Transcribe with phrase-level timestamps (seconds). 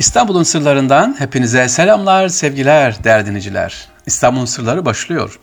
[0.00, 3.88] İstanbul'un sırlarından hepinize selamlar, sevgiler değerli dinleyiciler.
[4.06, 5.38] İstanbul'un sırları başlıyor.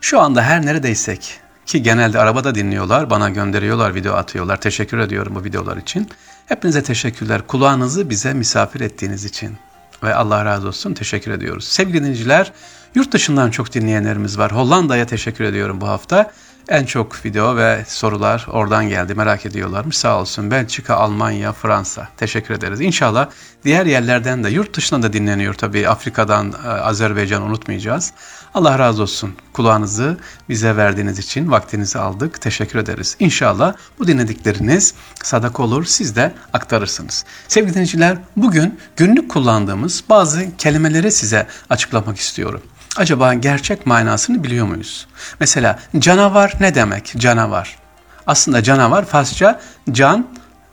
[0.00, 4.60] Şu anda her neredeysek ki genelde arabada dinliyorlar, bana gönderiyorlar, video atıyorlar.
[4.60, 6.08] Teşekkür ediyorum bu videolar için.
[6.46, 7.42] Hepinize teşekkürler.
[7.46, 9.56] Kulağınızı bize misafir ettiğiniz için.
[10.02, 11.64] Ve Allah razı olsun teşekkür ediyoruz.
[11.64, 12.52] Sevgili dinleyiciler,
[12.94, 14.52] yurt dışından çok dinleyenlerimiz var.
[14.52, 16.32] Hollanda'ya teşekkür ediyorum bu hafta.
[16.68, 19.14] En çok video ve sorular oradan geldi.
[19.14, 19.96] Merak ediyorlarmış.
[19.96, 20.50] Sağ olsun.
[20.50, 22.08] Belçika, Almanya, Fransa.
[22.16, 22.80] Teşekkür ederiz.
[22.80, 23.28] İnşallah
[23.64, 25.88] diğer yerlerden de yurt dışından da dinleniyor tabii.
[25.88, 28.12] Afrika'dan, e, Azerbaycan unutmayacağız.
[28.54, 29.34] Allah razı olsun.
[29.52, 32.40] Kulağınızı bize verdiğiniz için vaktinizi aldık.
[32.40, 33.16] Teşekkür ederiz.
[33.18, 35.84] İnşallah bu dinledikleriniz sadaka olur.
[35.84, 37.24] Siz de aktarırsınız.
[37.48, 42.62] Sevgili dinleyiciler bugün günlük kullandığımız bazı kelimeleri size açıklamak istiyorum
[42.96, 45.06] acaba gerçek manasını biliyor muyuz?
[45.40, 47.14] Mesela canavar ne demek?
[47.16, 47.78] Canavar.
[48.26, 49.60] Aslında canavar Farsça
[49.92, 50.26] can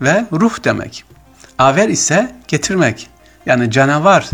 [0.00, 1.04] ve ruh demek.
[1.58, 3.10] Aver ise getirmek.
[3.46, 4.30] Yani canavar,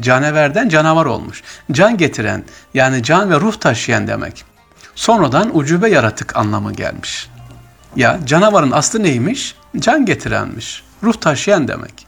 [0.00, 1.42] canaverden canavar olmuş.
[1.72, 2.44] Can getiren,
[2.74, 4.44] yani can ve ruh taşıyan demek.
[4.94, 7.28] Sonradan ucube yaratık anlamı gelmiş.
[7.96, 9.54] Ya canavarın aslı neymiş?
[9.78, 10.82] Can getirenmiş.
[11.02, 12.06] Ruh taşıyan demek.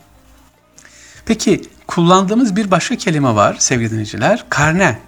[1.27, 4.45] Peki kullandığımız bir başka kelime var sevgili dinleyiciler.
[4.49, 4.99] Karne.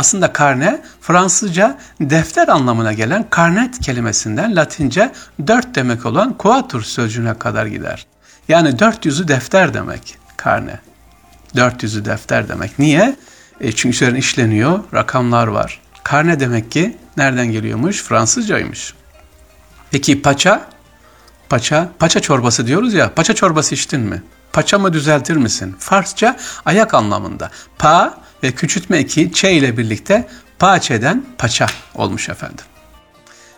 [0.00, 5.12] Aslında karne Fransızca defter anlamına gelen karnet kelimesinden Latince
[5.46, 8.06] dört demek olan quatur sözcüğüne kadar gider.
[8.48, 10.78] Yani dört yüzü defter demek karne.
[11.56, 12.78] Dört yüzü defter demek.
[12.78, 13.16] Niye?
[13.60, 15.80] E çünkü üzerine işleniyor, rakamlar var.
[16.04, 18.02] Karne demek ki nereden geliyormuş?
[18.02, 18.94] Fransızcaymış.
[19.90, 20.62] Peki paça?
[21.48, 23.14] Paça, paça çorbası diyoruz ya.
[23.14, 24.22] Paça çorbası içtin mi?
[24.52, 25.76] Paçamı düzeltir misin?
[25.78, 27.50] Farsça ayak anlamında.
[27.78, 32.64] Pa ve küçültme eki ç ile birlikte paçeden paça olmuş efendim.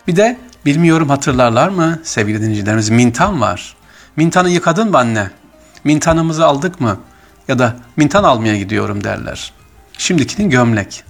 [0.07, 3.75] Bir de bilmiyorum hatırlarlar mı sevgili dinleyicilerimiz mintan var.
[4.15, 5.29] Mintanı yıkadın mı anne?
[5.83, 6.99] Mintanımızı aldık mı?
[7.47, 9.53] Ya da mintan almaya gidiyorum derler.
[9.97, 11.03] Şimdikinin gömlek.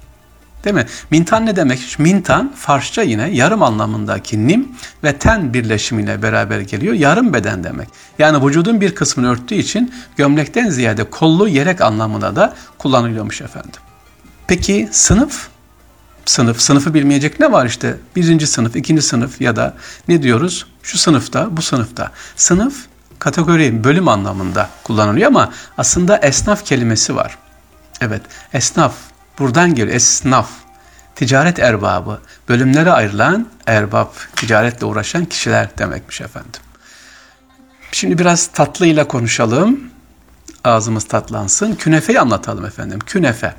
[0.63, 0.85] Değil mi?
[1.11, 1.95] Mintan ne demek?
[1.99, 4.71] Mintan Farsça yine yarım anlamındaki nim
[5.03, 6.93] ve ten birleşimiyle beraber geliyor.
[6.93, 7.89] Yarım beden demek.
[8.19, 13.81] Yani vücudun bir kısmını örttüğü için gömlekten ziyade kollu yelek anlamında da kullanılıyormuş efendim.
[14.47, 15.47] Peki sınıf?
[16.25, 17.97] Sınıf, sınıfı bilmeyecek ne var işte?
[18.15, 19.73] Birinci sınıf, ikinci sınıf ya da
[20.07, 20.65] ne diyoruz?
[20.83, 22.11] Şu sınıfta, bu sınıfta.
[22.35, 22.85] Sınıf
[23.19, 27.37] kategori, bölüm anlamında kullanılıyor ama aslında esnaf kelimesi var.
[28.01, 28.21] Evet,
[28.53, 28.93] esnaf
[29.39, 30.49] Buradan geliyor esnaf,
[31.15, 36.61] ticaret erbabı, bölümlere ayrılan erbab, ticaretle uğraşan kişiler demekmiş efendim.
[37.91, 39.79] Şimdi biraz tatlıyla konuşalım.
[40.63, 41.75] Ağzımız tatlansın.
[41.75, 42.99] Künefeyi anlatalım efendim.
[42.99, 43.53] Künefe.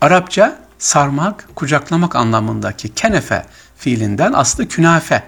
[0.00, 3.46] Arapça sarmak, kucaklamak anlamındaki kenefe
[3.78, 5.22] fiilinden aslı künafe.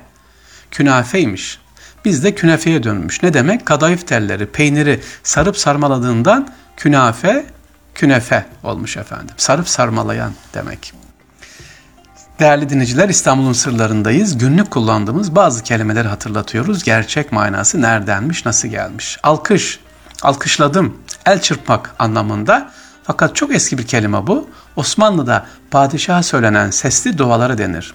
[0.71, 1.59] Künafeymiş.
[2.05, 3.23] Bizde künefeye dönmüş.
[3.23, 3.67] Ne demek?
[3.67, 7.47] Kadayıf telleri, peyniri sarıp sarmaladığından künafe
[7.99, 9.35] künefe olmuş efendim.
[9.37, 10.93] Sarıp sarmalayan demek.
[12.41, 14.39] Değerli dinleyiciler İstanbul'un sırlarındayız.
[14.39, 16.83] Günlük kullandığımız bazı kelimeleri hatırlatıyoruz.
[16.83, 19.19] Gerçek manası neredenmiş, nasıl gelmiş?
[19.23, 19.81] Alkış,
[20.23, 22.71] alkışladım, el çırpmak anlamında.
[23.05, 24.51] Fakat çok eski bir kelime bu.
[24.77, 27.95] Osmanlı'da padişaha söylenen sesli duaları denir.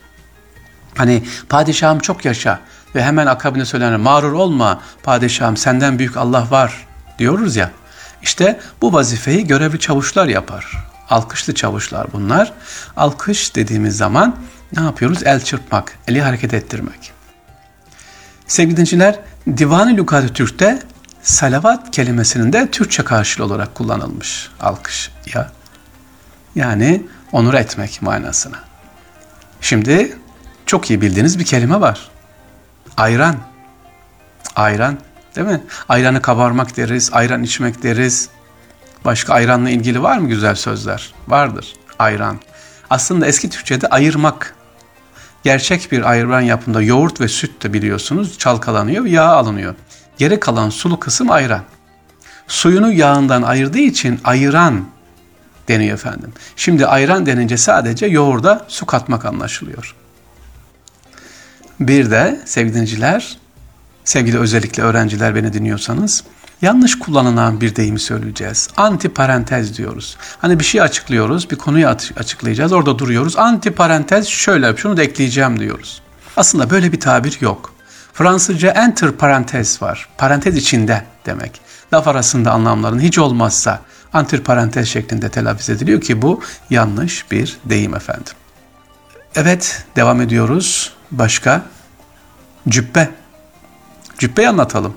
[0.97, 2.59] Hani padişahım çok yaşa
[2.96, 6.88] ve hemen akabine söylenen mağrur olma padişahım senden büyük Allah var
[7.19, 7.72] diyoruz ya.
[8.24, 10.86] İşte bu vazifeyi görevli çavuşlar yapar.
[11.10, 12.54] Alkışlı çavuşlar bunlar.
[12.98, 14.36] Alkış dediğimiz zaman
[14.78, 15.24] ne yapıyoruz?
[15.24, 17.12] El çırpmak, eli hareket ettirmek.
[18.48, 19.20] Sevgili dinciler,
[19.58, 20.80] Divan-ı Türk'te
[21.22, 25.52] salavat kelimesinin de Türkçe karşılığı olarak kullanılmış alkış ya.
[26.56, 28.60] Yani onur etmek manasına.
[29.62, 30.18] Şimdi
[30.66, 32.10] çok iyi bildiğiniz bir kelime var.
[32.98, 33.36] Ayran.
[34.56, 34.98] Ayran
[35.36, 35.62] Değil mi?
[35.90, 38.30] Ayranı kabarmak deriz, ayran içmek deriz.
[39.06, 41.14] Başka ayranla ilgili var mı güzel sözler?
[41.28, 41.74] Vardır.
[42.00, 42.40] Ayran.
[42.90, 44.56] Aslında eski Türkçe'de ayırmak.
[45.44, 49.76] Gerçek bir ayran yapımında yoğurt ve süt de biliyorsunuz çalkalanıyor, yağ alınıyor.
[50.18, 51.62] Geri kalan sulu kısım ayran.
[52.48, 54.86] Suyunu yağından ayırdığı için ayıran
[55.68, 56.34] deniyor efendim.
[56.56, 59.96] Şimdi ayran denince sadece yoğurda su katmak anlaşılıyor.
[61.80, 63.38] Bir de sevgili dinleyiciler
[64.06, 66.24] sevgili özellikle öğrenciler beni dinliyorsanız
[66.62, 68.70] yanlış kullanılan bir deyimi söyleyeceğiz.
[68.78, 70.18] Anti parantez diyoruz.
[70.40, 72.72] Hani bir şey açıklıyoruz, bir konuyu açıklayacağız.
[72.72, 73.38] Orada duruyoruz.
[73.38, 76.02] Anti parantez şöyle, şunu da ekleyeceğim diyoruz.
[76.38, 77.74] Aslında böyle bir tabir yok.
[78.14, 80.10] Fransızca enter parantez var.
[80.18, 81.62] Parantez içinde demek.
[81.94, 83.80] Laf arasında anlamların hiç olmazsa
[84.14, 88.34] antir parantez şeklinde telaffuz ediliyor ki bu yanlış bir deyim efendim.
[89.36, 90.94] Evet devam ediyoruz.
[91.12, 91.62] Başka?
[92.70, 93.10] Cübbe
[94.18, 94.94] Cübbeyi anlatalım.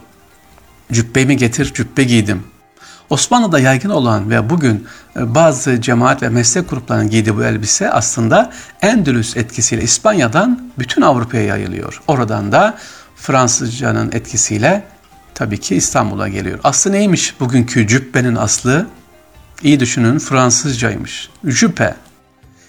[0.93, 2.43] Cübbemi getir, cübbe giydim.
[3.11, 4.87] Osmanlı'da yaygın olan ve bugün
[5.17, 8.53] e, bazı cemaat ve meslek gruplarının giydiği bu elbise aslında
[8.83, 12.03] Endülüs etkisiyle İspanya'dan bütün Avrupa'ya yayılıyor.
[12.07, 12.79] Oradan da
[13.17, 14.85] Fransızcanın etkisiyle
[15.35, 16.59] tabii ki İstanbul'a geliyor.
[16.65, 18.87] Aslı neymiş bugünkü cübbenin aslı?
[19.63, 21.31] İyi düşünün Fransızcaymış.
[21.45, 21.95] Jüpe.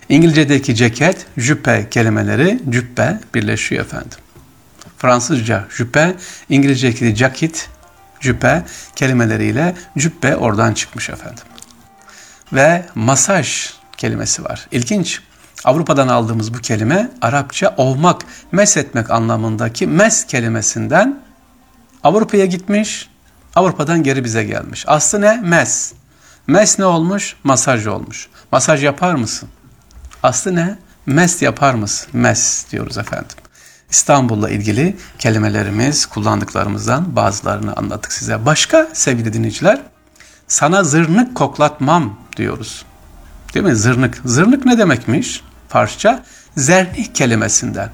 [0.09, 4.17] İngilizce'deki ceket, jüpe kelimeleri cübbe birleşiyor efendim.
[4.97, 6.15] Fransızca jüpe,
[6.49, 7.69] İngilizce'deki jacket,
[8.19, 8.63] cübbe
[8.95, 11.43] kelimeleriyle cübbe oradan çıkmış efendim.
[12.53, 14.67] Ve masaj kelimesi var.
[14.71, 15.21] İlginç.
[15.65, 18.21] Avrupa'dan aldığımız bu kelime Arapça ovmak,
[18.51, 21.19] mes etmek anlamındaki mes kelimesinden
[22.03, 23.09] Avrupa'ya gitmiş,
[23.55, 24.85] Avrupa'dan geri bize gelmiş.
[24.87, 25.35] Aslı ne?
[25.37, 25.93] Mes.
[26.47, 27.35] Mes ne olmuş?
[27.43, 28.29] Masaj olmuş.
[28.51, 29.49] Masaj yapar mısın?
[30.23, 30.77] Aslı ne?
[31.05, 32.09] Mes yapar mısın?
[32.13, 33.37] Mes diyoruz efendim.
[33.89, 38.45] İstanbul'la ilgili kelimelerimiz, kullandıklarımızdan bazılarını anlattık size.
[38.45, 39.81] Başka sevgili dinleyiciler,
[40.47, 42.85] sana zırnık koklatmam diyoruz.
[43.53, 43.75] Değil mi?
[43.75, 44.21] Zırnık.
[44.25, 45.41] Zırnık ne demekmiş?
[45.69, 46.23] Farsça
[46.57, 47.89] zernih kelimesinden.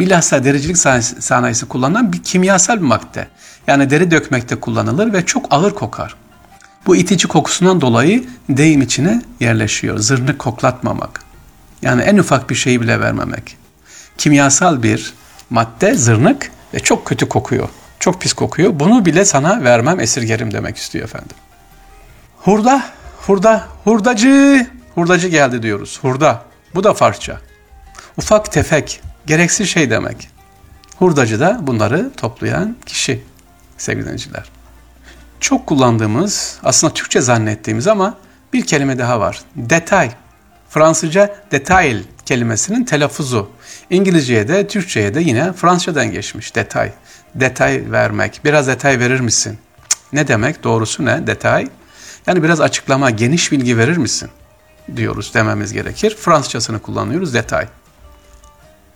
[0.00, 0.78] Bilhassa dericilik
[1.22, 3.28] sanayisi kullanılan bir kimyasal bir madde.
[3.66, 6.14] Yani deri dökmekte kullanılır ve çok ağır kokar.
[6.86, 9.98] Bu itici kokusundan dolayı deyim içine yerleşiyor.
[9.98, 11.20] Zırnık koklatmamak.
[11.82, 13.56] Yani en ufak bir şeyi bile vermemek.
[14.18, 15.14] Kimyasal bir
[15.54, 17.68] madde zırnık ve çok kötü kokuyor.
[18.00, 18.80] Çok pis kokuyor.
[18.80, 21.36] Bunu bile sana vermem esirgerim demek istiyor efendim.
[22.36, 22.82] Hurda,
[23.26, 25.98] hurda, hurdacı, hurdacı geldi diyoruz.
[26.02, 26.42] Hurda.
[26.74, 27.40] Bu da Farsça.
[28.16, 30.28] Ufak tefek, gereksiz şey demek.
[30.96, 33.22] Hurdacı da bunları toplayan kişi
[33.78, 34.50] sevgili dinleyiciler.
[35.40, 38.14] Çok kullandığımız, aslında Türkçe zannettiğimiz ama
[38.52, 39.40] bir kelime daha var.
[39.56, 40.10] Detay.
[40.68, 43.50] Fransızca detail kelimesinin telaffuzu.
[43.90, 46.92] İngilizceye de Türkçe'ye de yine Fransızcadan geçmiş detay.
[47.34, 48.40] Detay vermek.
[48.44, 49.58] Biraz detay verir misin?
[50.14, 50.64] ne demek?
[50.64, 51.26] Doğrusu ne?
[51.26, 51.68] Detay.
[52.26, 54.30] Yani biraz açıklama, geniş bilgi verir misin?
[54.96, 56.16] Diyoruz dememiz gerekir.
[56.20, 57.66] Fransızcasını kullanıyoruz detay.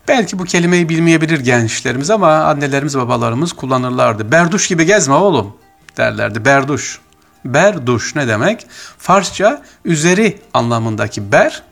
[0.08, 4.32] Belki bu kelimeyi bilmeyebilir gençlerimiz ama annelerimiz babalarımız kullanırlardı.
[4.32, 5.56] Berduş gibi gezme oğlum
[5.96, 6.44] derlerdi.
[6.44, 7.00] Berduş.
[7.44, 8.66] Berduş ne demek?
[8.98, 11.62] Farsça üzeri anlamındaki ber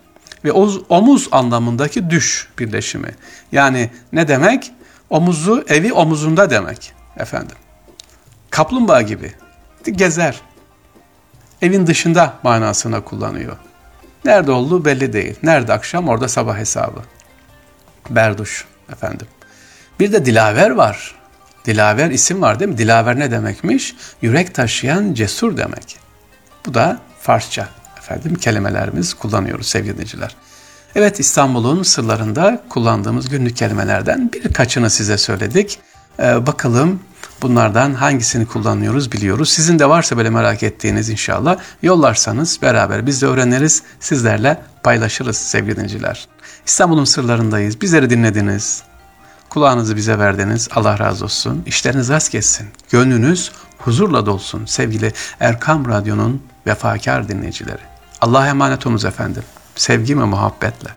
[0.45, 0.53] ve
[0.89, 3.15] omuz anlamındaki düş birleşimi.
[3.53, 4.73] Yani ne demek?
[5.11, 7.57] Omuzu, evi omuzunda demek efendim.
[8.51, 9.33] Kaplumbağa gibi
[9.93, 10.41] gezer.
[11.63, 13.57] Evin dışında manasına kullanıyor.
[14.25, 15.35] Nerede olduğu belli değil.
[15.43, 17.01] Nerede akşam orada sabah hesabı.
[18.11, 19.27] Berduş efendim.
[20.01, 21.15] Bir de Dilaver var.
[21.65, 22.79] Dilaver isim var değil mi?
[22.79, 23.95] Dilaver ne demekmiş?
[24.23, 25.99] Yürek taşıyan cesur demek.
[26.67, 27.69] Bu da Farsça
[28.07, 30.37] efendim kelimelerimiz kullanıyoruz sevgili dinleyiciler.
[30.95, 35.79] Evet İstanbul'un sırlarında kullandığımız günlük kelimelerden birkaçını size söyledik.
[36.19, 37.01] Ee, bakalım
[37.43, 39.49] bunlardan hangisini kullanıyoruz biliyoruz.
[39.49, 45.77] Sizin de varsa böyle merak ettiğiniz inşallah yollarsanız beraber biz de öğreniriz, sizlerle paylaşırız sevgili
[45.77, 46.29] dinleyiciler.
[46.67, 47.81] İstanbul'un sırlarındayız.
[47.81, 48.83] Bizleri dinlediniz.
[49.49, 50.69] Kulağınızı bize verdiniz.
[50.75, 51.63] Allah razı olsun.
[51.67, 52.69] İşleriniz rast geçsin.
[52.91, 57.96] Gönlünüz huzurla dolsun sevgili Erkam Radyo'nun vefakar dinleyicileri.
[58.21, 59.43] Allah'a emanet olunuz efendim.
[59.75, 60.91] Sevgi ve muhabbetle.